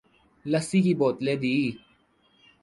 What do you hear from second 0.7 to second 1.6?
کی بوتلیں دی۔